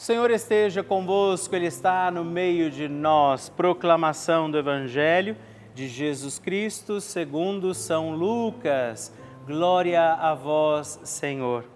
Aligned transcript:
O 0.00 0.02
Senhor 0.02 0.30
esteja 0.30 0.82
convosco, 0.82 1.54
Ele 1.54 1.66
está 1.66 2.10
no 2.10 2.24
meio 2.24 2.70
de 2.70 2.88
nós. 2.88 3.50
Proclamação 3.50 4.50
do 4.50 4.56
Evangelho 4.56 5.36
de 5.74 5.88
Jesus 5.88 6.38
Cristo 6.38 7.02
segundo 7.02 7.74
São 7.74 8.14
Lucas. 8.14 9.14
Glória 9.46 10.14
a 10.14 10.32
vós, 10.34 10.98
Senhor. 11.04 11.66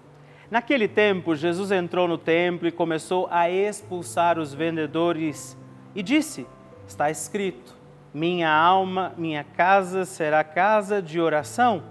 Naquele 0.51 0.89
tempo, 0.89 1.37
Jesus 1.37 1.71
entrou 1.71 2.09
no 2.09 2.17
templo 2.17 2.67
e 2.67 2.73
começou 2.73 3.29
a 3.31 3.51
expulsar 3.51 4.39
os 4.39 4.55
vendedores 4.55 5.55
e 5.95 6.03
disse: 6.03 6.47
Está 6.89 7.11
escrito: 7.11 7.77
Minha 8.15 8.51
alma, 8.51 9.13
minha 9.19 9.45
casa 9.45 10.07
será 10.07 10.43
casa 10.43 11.03
de 11.03 11.21
oração. 11.21 11.83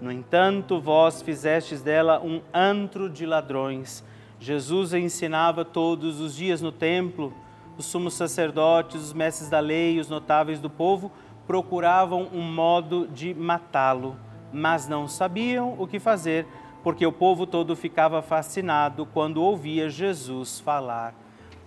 No 0.00 0.12
entanto, 0.12 0.80
vós 0.80 1.22
fizestes 1.22 1.82
dela 1.82 2.20
um 2.20 2.40
antro 2.54 3.10
de 3.10 3.26
ladrões. 3.26 4.04
Jesus 4.42 4.92
ensinava 4.92 5.64
todos 5.64 6.18
os 6.18 6.34
dias 6.34 6.60
no 6.60 6.72
templo. 6.72 7.32
Os 7.78 7.86
sumos 7.86 8.14
sacerdotes, 8.14 9.00
os 9.00 9.12
mestres 9.12 9.48
da 9.48 9.60
lei 9.60 10.00
os 10.00 10.08
notáveis 10.08 10.58
do 10.58 10.68
povo 10.68 11.12
procuravam 11.46 12.28
um 12.32 12.42
modo 12.42 13.06
de 13.06 13.32
matá-lo, 13.32 14.16
mas 14.52 14.88
não 14.88 15.06
sabiam 15.06 15.76
o 15.78 15.86
que 15.86 16.00
fazer, 16.00 16.44
porque 16.82 17.06
o 17.06 17.12
povo 17.12 17.46
todo 17.46 17.76
ficava 17.76 18.20
fascinado 18.20 19.06
quando 19.06 19.40
ouvia 19.40 19.88
Jesus 19.88 20.58
falar. 20.58 21.14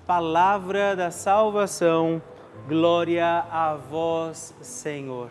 Palavra 0.05 0.97
da 0.97 1.11
salvação, 1.11 2.21
glória 2.67 3.45
a 3.49 3.75
vós, 3.75 4.53
Senhor. 4.59 5.29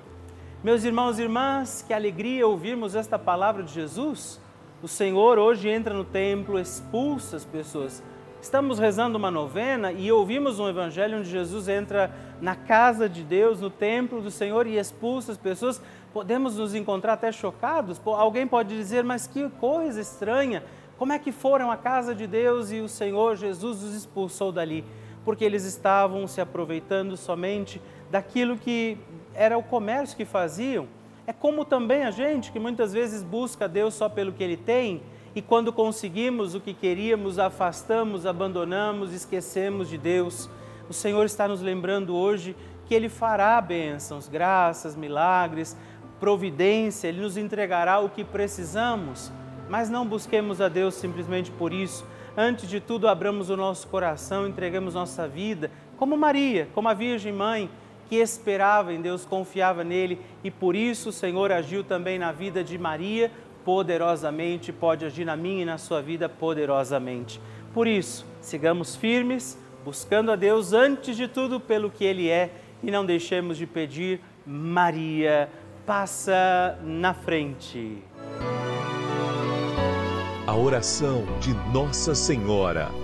Meus 0.63 0.83
irmãos 0.83 1.19
e 1.19 1.23
irmãs, 1.23 1.85
que 1.87 1.93
alegria 1.93 2.49
ouvirmos 2.49 2.95
esta 2.95 3.19
palavra 3.19 3.63
de 3.63 3.75
Jesus 3.75 4.43
o 4.85 4.89
Senhor 4.89 5.39
hoje 5.39 5.71
entra 5.71 5.95
no 5.95 6.05
templo, 6.05 6.59
expulsa 6.59 7.39
as 7.39 7.45
pessoas. 7.47 8.03
Estamos 8.43 8.79
rezando 8.79 9.17
uma 9.17 9.31
novena 9.31 9.91
e 9.91 10.13
ouvimos 10.13 10.59
um 10.59 10.69
evangelho 10.69 11.21
onde 11.21 11.31
Jesus 11.31 11.69
entra 11.69 12.15
na 12.39 12.55
casa 12.55 13.09
de 13.09 13.23
Deus, 13.23 13.63
no 13.63 13.71
templo 13.71 14.21
do 14.21 14.31
Senhor 14.31 14.67
e 14.67 14.77
expulsa 14.77 15.33
as 15.33 15.39
pessoas. 15.39 15.81
Podemos 16.13 16.59
nos 16.59 16.75
encontrar 16.75 17.15
até 17.15 17.33
chocados. 17.33 17.99
Alguém 18.05 18.47
pode 18.47 18.77
dizer, 18.77 19.03
mas 19.05 19.27
que 19.27 19.49
coisa 19.59 20.03
estranha. 20.03 20.63
Como 20.99 21.15
é 21.15 21.19
que 21.19 21.33
foram 21.33 21.71
à 21.71 21.79
casa 21.79 22.15
de 22.15 22.27
Deus 22.27 22.71
e 22.71 22.81
o 22.81 22.89
Senhor 22.89 23.37
Jesus 23.37 23.83
os 23.83 23.95
expulsou 23.95 24.53
dali? 24.53 24.85
Porque 25.25 25.47
eles 25.47 25.65
estavam 25.65 26.27
se 26.27 26.43
aproveitando 26.43 27.17
somente 27.17 27.81
daquilo 28.11 28.59
que 28.59 28.99
era 29.33 29.57
o 29.57 29.63
comércio 29.63 30.15
que 30.15 30.27
faziam 30.27 30.87
é 31.27 31.33
como 31.33 31.65
também 31.65 32.05
a 32.05 32.11
gente 32.11 32.53
que 32.53 32.59
muitas 32.59 32.93
vezes 32.93 33.23
busca 33.23 33.67
Deus 33.67 33.95
só 33.95 34.09
pelo 34.09 34.33
que 34.33 34.45
Ele 34.45 34.57
tem 34.57 35.03
e 35.35 35.41
quando 35.43 35.73
conseguimos 35.73 36.55
o 36.55 36.61
que 36.61 36.75
queríamos, 36.75 37.39
afastamos, 37.39 38.27
abandonamos, 38.27 39.13
esquecemos 39.13 39.89
de 39.89 39.99
Deus. 39.99 40.49
O 40.89 40.93
Senhor 40.93 41.25
está 41.25 41.49
nos 41.49 41.61
lembrando 41.61 42.15
hoje 42.15 42.55
que 42.87 42.95
Ele 42.95 43.09
fará 43.09 43.61
bênçãos, 43.61 44.29
graças, 44.29 44.95
milagres, 44.95 45.77
providência, 46.21 47.09
Ele 47.09 47.23
nos 47.23 47.37
entregará 47.37 47.99
o 47.99 48.11
que 48.11 48.23
precisamos, 48.23 49.33
mas 49.69 49.89
não 49.89 50.07
busquemos 50.07 50.61
a 50.61 50.69
Deus 50.69 50.95
simplesmente 50.95 51.51
por 51.51 51.73
isso. 51.73 52.07
Antes 52.37 52.69
de 52.69 52.81
tudo, 52.81 53.09
abramos 53.09 53.49
o 53.49 53.57
nosso 53.57 53.89
coração, 53.89 54.47
entregamos 54.47 54.95
nossa 54.95 55.27
vida, 55.27 55.71
como 55.97 56.17
Maria, 56.17 56.69
como 56.75 56.89
a 56.89 56.95
Virgem 56.95 57.33
Mãe 57.33 57.71
que 58.09 58.17
esperava 58.17 58.93
em 58.93 59.01
Deus, 59.01 59.25
confiava 59.25 59.83
nele 59.83 60.19
e 60.43 60.51
por 60.51 60.77
isso 60.77 61.09
o 61.09 61.13
Senhor 61.13 61.51
agiu 61.53 61.83
também 61.83 62.19
na 62.19 62.33
vida 62.33 62.63
de 62.63 62.79
Maria 62.79 63.31
poderosamente, 63.65 64.73
pode 64.73 65.05
agir 65.05 65.25
na 65.25 65.37
minha 65.37 65.63
e 65.63 65.65
na 65.65 65.79
sua 65.79 66.03
vida 66.03 66.29
poderosamente. 66.29 67.41
Por 67.73 67.87
isso, 67.87 68.27
sigamos 68.41 68.95
firmes, 68.95 69.59
buscando 69.85 70.31
a 70.31 70.37
Deus 70.37 70.73
antes 70.73 71.17
de 71.17 71.27
tudo 71.27 71.59
pelo 71.59 71.91
que 71.91 72.05
Ele 72.05 72.29
é 72.29 72.51
e 72.83 72.91
não 72.91 73.05
deixemos 73.05 73.57
de 73.57 73.67
pedir 73.67 74.21
Maria 74.47 75.49
passa 75.87 76.79
na 76.83 77.13
frente. 77.13 78.03
A 80.47 80.55
oração 80.55 81.25
de 81.41 81.53
Nossa 81.73 82.15
Senhora. 82.15 83.04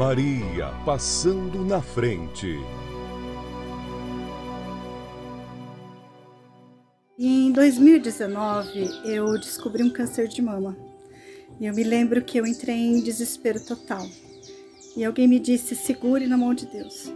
Maria 0.00 0.68
passando 0.86 1.62
na 1.62 1.82
frente. 1.82 2.58
Em 7.18 7.52
2019, 7.52 8.88
eu 9.04 9.38
descobri 9.38 9.82
um 9.82 9.90
câncer 9.90 10.26
de 10.26 10.40
mama. 10.40 10.74
E 11.60 11.66
eu 11.66 11.74
me 11.74 11.84
lembro 11.84 12.24
que 12.24 12.38
eu 12.38 12.46
entrei 12.46 12.76
em 12.76 13.02
desespero 13.02 13.62
total. 13.62 14.08
E 14.96 15.04
alguém 15.04 15.28
me 15.28 15.38
disse: 15.38 15.76
segure 15.76 16.26
na 16.26 16.38
mão 16.38 16.54
de 16.54 16.64
Deus. 16.64 17.12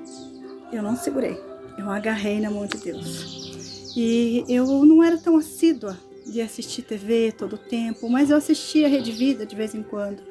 Eu 0.71 0.83
não 0.83 0.95
segurei, 0.95 1.39
eu 1.79 1.89
agarrei 1.89 2.39
na 2.39 2.51
mão 2.51 2.67
de 2.67 2.77
Deus. 2.77 3.95
E 3.97 4.45
eu 4.47 4.85
não 4.85 5.03
era 5.03 5.17
tão 5.17 5.39
assídua 5.39 5.99
de 6.27 6.43
assistir 6.43 6.83
TV 6.83 7.33
todo 7.33 7.55
o 7.55 7.59
tempo, 7.59 8.11
mas 8.11 8.29
eu 8.29 8.37
assistia 8.37 8.87
a 8.87 8.91
Rede 8.91 9.11
Vida 9.11 9.47
de 9.47 9.57
vez 9.57 9.75
em 9.75 9.83
quando. 9.83 10.23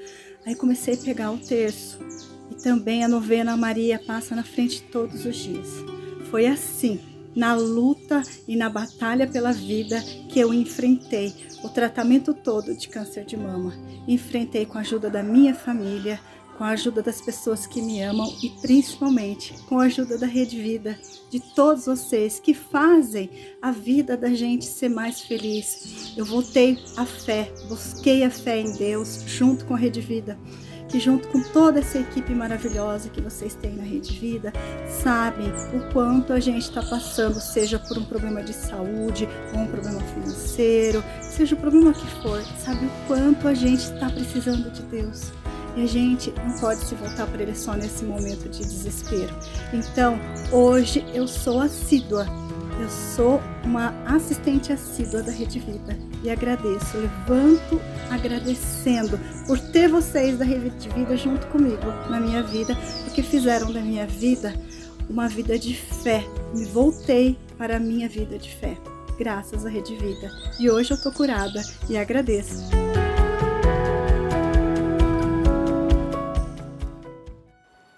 Aí 0.45 0.53
comecei 0.53 0.93
a 0.93 0.97
pegar 0.97 1.31
o 1.31 1.39
terço 1.39 1.97
e 2.49 2.55
também 2.55 3.03
a 3.03 3.07
novena 3.07 3.55
Maria 3.57 3.99
passa 3.99 4.35
na 4.35 4.43
frente 4.43 4.83
todos 4.83 5.25
os 5.25 5.35
dias. 5.35 5.67
Foi 6.29 6.45
assim, 6.45 6.99
na 7.35 7.55
luta 7.55 8.21
e 8.47 8.55
na 8.55 8.69
batalha 8.69 9.27
pela 9.27 9.51
vida, 9.51 10.01
que 10.29 10.39
eu 10.39 10.53
enfrentei 10.53 11.33
o 11.63 11.69
tratamento 11.69 12.33
todo 12.33 12.75
de 12.75 12.87
câncer 12.87 13.25
de 13.25 13.37
mama. 13.37 13.73
Enfrentei 14.07 14.65
com 14.65 14.77
a 14.77 14.81
ajuda 14.81 15.09
da 15.09 15.23
minha 15.23 15.55
família, 15.55 16.19
com 16.57 16.63
a 16.63 16.69
ajuda 16.69 17.01
das 17.01 17.19
pessoas 17.19 17.65
que 17.65 17.81
me 17.81 18.01
amam 18.01 18.31
e 18.43 18.49
principalmente 18.61 19.53
com 19.63 19.79
a 19.79 19.85
ajuda 19.85 20.17
da 20.17 20.27
Rede 20.27 20.61
Vida, 20.61 20.99
de 21.31 21.39
todos 21.39 21.87
vocês 21.87 22.39
que 22.39 22.53
fazem 22.53 23.29
a 23.59 23.71
vida 23.71 24.15
da 24.15 24.29
gente 24.29 24.65
ser 24.65 24.89
mais 24.89 25.21
feliz. 25.21 26.13
Eu 26.15 26.25
voltei 26.25 26.77
à 26.95 27.05
fé, 27.05 27.51
busquei 27.67 28.23
a 28.23 28.29
fé 28.29 28.59
em 28.59 28.71
Deus 28.73 29.23
junto 29.25 29.65
com 29.65 29.73
a 29.73 29.77
Rede 29.77 29.99
Vida 30.01 30.37
que 30.93 30.99
junto 30.99 31.27
com 31.29 31.41
toda 31.41 31.79
essa 31.79 31.97
equipe 31.97 32.35
maravilhosa 32.35 33.09
que 33.09 33.19
vocês 33.19 33.55
têm 33.55 33.75
na 33.75 33.83
Rede 33.83 34.13
Vida, 34.13 34.53
sabem 34.87 35.51
o 35.73 35.91
quanto 35.91 36.31
a 36.31 36.39
gente 36.39 36.69
está 36.69 36.83
passando, 36.83 37.39
seja 37.39 37.79
por 37.79 37.97
um 37.97 38.03
problema 38.03 38.43
de 38.43 38.53
saúde 38.53 39.27
ou 39.55 39.61
um 39.61 39.65
problema 39.65 39.99
financeiro, 40.01 41.03
seja 41.19 41.55
o 41.55 41.57
problema 41.57 41.93
que 41.93 42.05
for, 42.21 42.39
sabe 42.63 42.85
o 42.85 42.91
quanto 43.07 43.47
a 43.47 43.55
gente 43.55 43.79
está 43.79 44.07
precisando 44.07 44.69
de 44.69 44.83
Deus. 44.83 45.31
E 45.75 45.83
a 45.83 45.87
gente 45.87 46.31
não 46.45 46.59
pode 46.59 46.81
se 46.81 46.93
voltar 46.93 47.25
para 47.25 47.41
Ele 47.41 47.55
só 47.55 47.73
nesse 47.73 48.05
momento 48.05 48.47
de 48.47 48.59
desespero. 48.59 49.35
Então, 49.73 50.19
hoje 50.51 51.03
eu 51.11 51.27
sou 51.27 51.59
assídua 51.59 52.27
eu 52.79 52.89
sou 52.89 53.41
uma 53.63 53.93
assistente 54.05 54.71
assídua 54.71 55.21
da 55.21 55.31
Rede 55.31 55.59
Vida 55.59 55.97
e 56.23 56.29
agradeço, 56.29 56.97
levanto 56.97 57.79
agradecendo 58.09 59.19
por 59.47 59.59
ter 59.59 59.87
vocês 59.87 60.37
da 60.37 60.45
Rede 60.45 60.89
Vida 60.89 61.15
junto 61.15 61.47
comigo 61.47 61.85
na 62.09 62.19
minha 62.19 62.43
vida, 62.43 62.75
porque 63.03 63.21
fizeram 63.21 63.71
da 63.71 63.81
minha 63.81 64.05
vida 64.05 64.53
uma 65.09 65.27
vida 65.27 65.57
de 65.57 65.75
fé. 65.75 66.23
Me 66.53 66.65
voltei 66.65 67.37
para 67.57 67.77
a 67.77 67.79
minha 67.79 68.07
vida 68.09 68.37
de 68.37 68.49
fé, 68.55 68.77
graças 69.17 69.65
à 69.65 69.69
Rede 69.69 69.95
Vida. 69.95 70.31
E 70.59 70.69
hoje 70.69 70.91
eu 70.91 71.01
tô 71.01 71.11
curada 71.11 71.61
e 71.89 71.97
agradeço. 71.97 72.82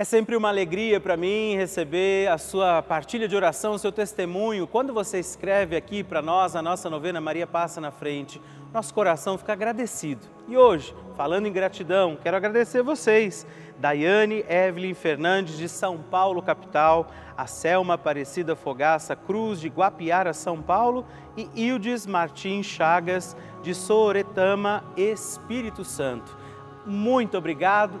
É 0.00 0.04
sempre 0.04 0.34
uma 0.34 0.48
alegria 0.48 0.98
para 0.98 1.14
mim 1.14 1.54
receber 1.56 2.26
a 2.30 2.38
sua 2.38 2.80
partilha 2.80 3.28
de 3.28 3.36
oração, 3.36 3.74
o 3.74 3.78
seu 3.78 3.92
testemunho. 3.92 4.66
Quando 4.66 4.94
você 4.94 5.18
escreve 5.18 5.76
aqui 5.76 6.02
para 6.02 6.22
nós, 6.22 6.56
a 6.56 6.62
nossa 6.62 6.88
novena 6.88 7.20
Maria 7.20 7.46
Passa 7.46 7.82
na 7.82 7.90
Frente, 7.90 8.40
nosso 8.72 8.94
coração 8.94 9.36
fica 9.36 9.52
agradecido. 9.52 10.26
E 10.48 10.56
hoje, 10.56 10.94
falando 11.18 11.44
em 11.44 11.52
gratidão, 11.52 12.16
quero 12.16 12.34
agradecer 12.34 12.82
vocês, 12.82 13.46
Daiane 13.78 14.42
Evelyn 14.48 14.94
Fernandes, 14.94 15.58
de 15.58 15.68
São 15.68 15.98
Paulo, 15.98 16.40
capital, 16.40 17.10
a 17.36 17.46
Selma 17.46 17.92
Aparecida 17.92 18.56
Fogaça 18.56 19.14
Cruz, 19.14 19.60
de 19.60 19.68
Guapiara, 19.68 20.32
São 20.32 20.62
Paulo, 20.62 21.04
e 21.36 21.46
Ildes 21.54 22.06
Martins 22.06 22.64
Chagas, 22.64 23.36
de 23.62 23.74
Soretama, 23.74 24.82
Espírito 24.96 25.84
Santo. 25.84 26.38
Muito 26.86 27.36
obrigado 27.36 28.00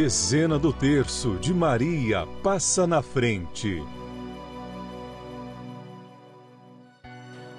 Dezena 0.00 0.60
do 0.60 0.72
terço 0.72 1.38
de 1.40 1.52
Maria 1.52 2.24
passa 2.40 2.86
na 2.86 3.02
frente. 3.02 3.82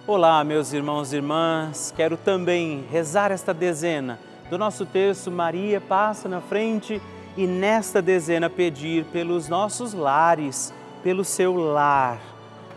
Olá, 0.08 0.42
meus 0.46 0.72
irmãos 0.72 1.12
e 1.12 1.18
irmãs, 1.18 1.94
quero 1.98 2.16
também 2.16 2.86
rezar 2.90 3.30
esta 3.30 3.54
dezena 3.54 4.18
do 4.50 4.58
nosso 4.58 4.86
terço 4.86 5.30
Maria 5.30 5.82
passa 5.82 6.30
na 6.30 6.40
frente 6.40 7.02
e 7.36 7.46
nesta 7.46 8.02
dezena 8.02 8.50
pedir 8.50 9.04
pelos 9.12 9.50
nossos 9.50 9.94
lares, 9.94 10.74
pelo 11.04 11.26
seu 11.26 11.54
lar. 11.54 12.22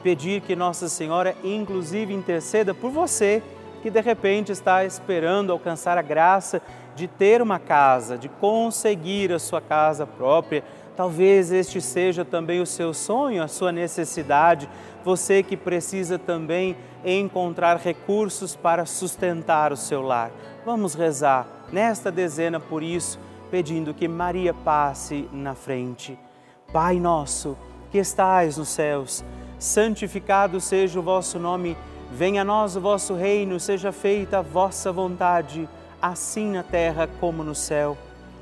Pedir 0.03 0.41
que 0.41 0.57
Nossa 0.57 0.89
Senhora, 0.89 1.37
inclusive, 1.45 2.13
interceda 2.13 2.75
por 2.75 2.91
você 2.91 3.41
que 3.81 3.91
de 3.91 4.01
repente 4.01 4.51
está 4.51 4.85
esperando 4.85 5.53
alcançar 5.53 5.97
a 5.99 6.03
graça 6.03 6.61
de 6.95 7.07
ter 7.07 7.41
uma 7.41 7.59
casa, 7.59 8.19
de 8.19 8.29
conseguir 8.29 9.33
a 9.33 9.39
sua 9.39 9.61
casa 9.61 10.07
própria. 10.07 10.63
Talvez 10.97 11.51
este 11.51 11.81
seja 11.81 12.25
também 12.25 12.61
o 12.61 12.67
seu 12.67 12.93
sonho, 12.93 13.43
a 13.43 13.49
sua 13.49 13.73
necessidade. 13.73 14.69
Você 15.05 15.43
que 15.43 15.57
precisa 15.57 16.19
também 16.19 16.77
encontrar 17.05 17.77
recursos 17.79 18.55
para 18.55 18.87
sustentar 18.87 19.73
o 19.73 19.77
seu 19.77 20.03
lar. 20.03 20.31
Vamos 20.65 20.95
rezar 20.95 21.47
nesta 21.73 22.11
dezena 22.11 22.61
por 22.61 22.83
isso, 22.83 23.19
pedindo 23.51 23.95
que 23.95 24.07
Maria 24.07 24.55
passe 24.55 25.29
na 25.33 25.55
frente. 25.55 26.19
Pai 26.73 27.01
nosso, 27.01 27.57
que 27.91 27.99
estais 27.99 28.57
nos 28.57 28.69
céus, 28.69 29.25
santificado 29.59 30.61
seja 30.61 30.99
o 30.99 31.03
vosso 31.03 31.39
nome, 31.39 31.77
venha 32.11 32.43
a 32.43 32.45
nós 32.45 32.77
o 32.77 32.81
vosso 32.81 33.15
reino, 33.15 33.61
seja 33.61 33.93
feita 33.93 34.39
a 34.39 34.43
vossa 34.43 34.91
vontade, 34.91 35.69
assim 36.03 36.51
na 36.51 36.65
terra 36.65 37.09
como 37.21 37.45
no 37.45 37.55
céu. 37.55 37.97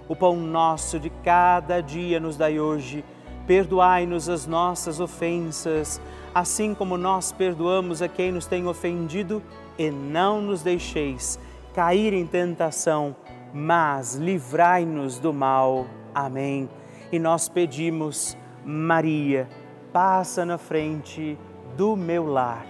O 0.09 0.16
pão 0.16 0.35
nosso 0.37 0.99
de 0.99 1.11
cada 1.23 1.81
dia 1.81 2.18
nos 2.18 2.37
dai 2.37 2.59
hoje. 2.59 3.05
Perdoai-nos 3.46 4.29
as 4.29 4.46
nossas 4.46 4.99
ofensas, 4.99 6.01
assim 6.35 6.75
como 6.75 6.96
nós 6.96 7.31
perdoamos 7.31 8.01
a 8.01 8.09
quem 8.09 8.33
nos 8.33 8.46
tem 8.46 8.66
ofendido, 8.66 9.42
e 9.79 9.90
não 9.90 10.40
nos 10.40 10.62
deixeis 10.62 11.38
cair 11.75 12.12
em 12.12 12.27
tentação, 12.27 13.14
mas 13.53 14.14
livrai-nos 14.14 15.18
do 15.18 15.33
mal. 15.33 15.87
Amém. 16.14 16.68
E 17.12 17.18
nós 17.18 17.49
pedimos, 17.49 18.37
Maria, 18.64 19.49
passa 19.92 20.44
na 20.44 20.59
frente 20.59 21.38
do 21.77 21.96
meu 21.96 22.27
lar. 22.27 22.66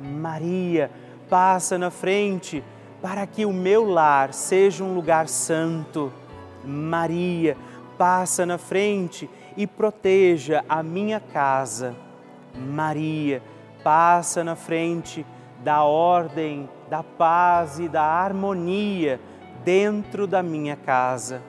Maria, 0.00 0.90
passa 1.28 1.78
na 1.78 1.90
frente 1.90 2.62
para 3.00 3.26
que 3.26 3.44
o 3.44 3.52
meu 3.52 3.84
lar 3.84 4.32
seja 4.32 4.82
um 4.82 4.94
lugar 4.94 5.28
santo. 5.28 6.12
Maria, 6.64 7.56
passa 7.96 8.44
na 8.44 8.58
frente 8.58 9.28
e 9.56 9.66
proteja 9.66 10.64
a 10.68 10.82
minha 10.82 11.20
casa. 11.20 11.94
Maria, 12.54 13.42
passa 13.82 14.42
na 14.42 14.56
frente 14.56 15.24
da 15.62 15.82
ordem 15.82 16.68
da 16.88 17.02
paz 17.02 17.78
e 17.78 17.88
da 17.88 18.02
harmonia 18.02 19.20
dentro 19.64 20.26
da 20.26 20.42
minha 20.42 20.76
casa. 20.76 21.42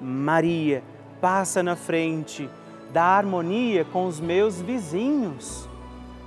Maria, 0.00 0.82
passa 1.20 1.62
na 1.62 1.76
frente 1.76 2.48
da 2.92 3.04
harmonia 3.04 3.84
com 3.84 4.06
os 4.06 4.20
meus 4.20 4.60
vizinhos. 4.60 5.68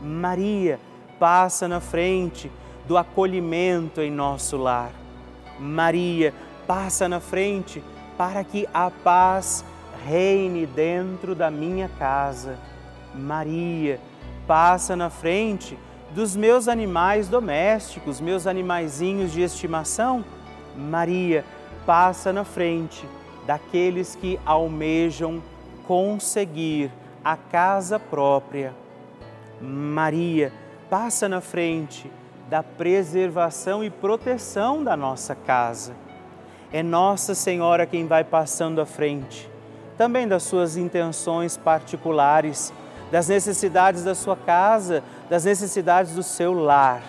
Maria, 0.01 0.80
passa 1.19 1.67
na 1.67 1.80
frente 1.80 2.51
do 2.88 2.98
acolhimento 2.98 4.02
em 4.02 4.12
nosso 4.12 4.58
lar. 4.58 4.91
Maria, 5.60 6.34
passa 6.67 7.08
na 7.08 7.19
frente 7.19 7.84
para 8.17 8.43
que 8.43 8.67
a 8.74 8.89
paz 8.89 9.63
reine 10.06 10.65
dentro 10.65 11.34
da 11.34 11.50
minha 11.50 11.89
casa. 11.89 12.58
Maria, 13.13 14.00
passa 14.48 14.95
na 14.95 15.10
frente 15.10 15.78
dos 16.12 16.36
meus 16.36 16.67
animais 16.67 17.28
domésticos, 17.28 18.21
meus 18.21 18.48
animaizinhos 18.48 19.32
de 19.32 19.41
estimação, 19.41 20.24
Maria 20.76 21.43
passa 21.86 22.32
na 22.32 22.43
frente 22.43 23.08
daqueles 23.45 24.15
que 24.15 24.39
almejam 24.45 25.41
conseguir 25.88 26.91
a 27.24 27.36
casa 27.36 28.00
própria. 28.00 28.74
Maria 29.62 30.52
passa 30.89 31.28
na 31.30 31.41
frente 31.41 32.10
da 32.49 32.62
preservação 32.62 33.84
e 33.84 33.89
proteção 33.89 34.84
da 34.84 34.95
nossa 34.95 35.36
casa. 35.36 35.93
É 36.71 36.84
Nossa 36.84 37.34
Senhora 37.34 37.86
quem 37.86 38.05
vai 38.08 38.23
passando 38.23 38.81
à 38.81 38.86
frente, 38.86 39.49
também 39.97 40.27
das 40.27 40.43
suas 40.43 40.77
intenções 40.77 41.58
particulares 41.58 42.73
das 43.12 43.27
necessidades 43.27 44.03
da 44.03 44.15
sua 44.15 44.36
casa, 44.36 45.03
das 45.29 45.45
necessidades 45.45 46.13
do 46.15 46.23
seu 46.23 46.53
lar. 46.53 47.01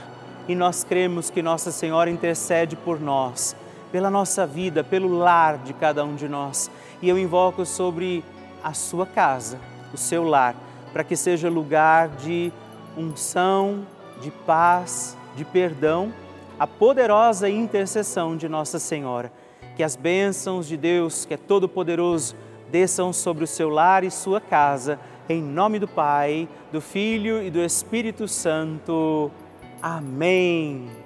E 0.48 0.54
nós 0.54 0.84
cremos 0.84 1.30
que 1.30 1.42
Nossa 1.42 1.72
Senhora 1.72 2.10
intercede 2.10 2.76
por 2.76 3.00
nós, 3.00 3.56
pela 3.90 4.10
nossa 4.10 4.46
vida, 4.46 4.84
pelo 4.84 5.08
lar 5.08 5.58
de 5.58 5.72
cada 5.72 6.04
um 6.04 6.14
de 6.14 6.28
nós. 6.28 6.70
E 7.02 7.08
eu 7.08 7.18
invoco 7.18 7.64
sobre 7.64 8.24
a 8.62 8.72
sua 8.72 9.06
casa, 9.06 9.58
o 9.92 9.96
seu 9.96 10.22
lar, 10.22 10.54
para 10.92 11.02
que 11.02 11.16
seja 11.16 11.48
lugar 11.48 12.08
de 12.08 12.52
unção, 12.96 13.84
de 14.20 14.30
paz, 14.30 15.16
de 15.36 15.44
perdão, 15.44 16.12
a 16.58 16.66
poderosa 16.66 17.48
intercessão 17.48 18.36
de 18.36 18.48
Nossa 18.48 18.78
Senhora. 18.78 19.30
Que 19.76 19.82
as 19.82 19.94
bênçãos 19.94 20.66
de 20.66 20.76
Deus, 20.76 21.26
que 21.26 21.34
é 21.34 21.36
todo-poderoso, 21.36 22.34
desçam 22.70 23.12
sobre 23.12 23.44
o 23.44 23.46
seu 23.46 23.68
lar 23.68 24.02
e 24.02 24.10
sua 24.10 24.40
casa 24.40 24.98
em 25.28 25.42
nome 25.42 25.78
do 25.78 25.88
Pai, 25.88 26.48
do 26.72 26.80
Filho 26.80 27.42
e 27.42 27.50
do 27.50 27.60
Espírito 27.60 28.28
Santo. 28.28 29.30
Amém. 29.82 31.05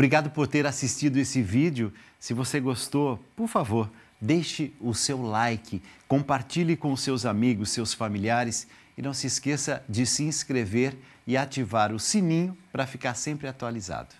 Obrigado 0.00 0.30
por 0.30 0.48
ter 0.48 0.66
assistido 0.66 1.18
esse 1.18 1.42
vídeo. 1.42 1.92
Se 2.18 2.32
você 2.32 2.58
gostou, 2.58 3.22
por 3.36 3.46
favor, 3.46 3.90
deixe 4.18 4.72
o 4.80 4.94
seu 4.94 5.20
like, 5.20 5.82
compartilhe 6.08 6.74
com 6.74 6.96
seus 6.96 7.26
amigos, 7.26 7.68
seus 7.68 7.92
familiares 7.92 8.66
e 8.96 9.02
não 9.02 9.12
se 9.12 9.26
esqueça 9.26 9.84
de 9.86 10.06
se 10.06 10.22
inscrever 10.22 10.96
e 11.26 11.36
ativar 11.36 11.92
o 11.92 12.00
sininho 12.00 12.56
para 12.72 12.86
ficar 12.86 13.12
sempre 13.12 13.46
atualizado. 13.46 14.14